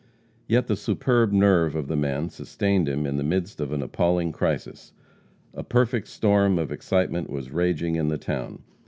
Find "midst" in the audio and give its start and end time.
3.23-3.61